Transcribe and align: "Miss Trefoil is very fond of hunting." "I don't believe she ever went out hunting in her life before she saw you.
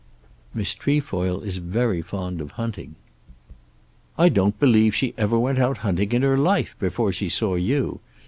"Miss 0.51 0.73
Trefoil 0.73 1.41
is 1.41 1.57
very 1.59 2.01
fond 2.01 2.41
of 2.41 2.53
hunting." 2.53 2.95
"I 4.17 4.29
don't 4.29 4.59
believe 4.59 4.95
she 4.95 5.13
ever 5.15 5.37
went 5.37 5.59
out 5.59 5.77
hunting 5.85 6.11
in 6.13 6.23
her 6.23 6.39
life 6.39 6.75
before 6.79 7.13
she 7.13 7.29
saw 7.29 7.53
you. 7.53 7.99